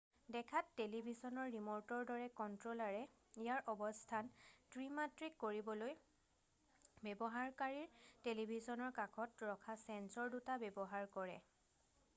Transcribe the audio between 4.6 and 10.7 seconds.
ত্ৰি-মাত্ৰিক কৰিবলৈ ব্যৱহাৰকাৰীৰ টেলিভিছনৰ কাষত ৰখা ছেন্সৰ দুটা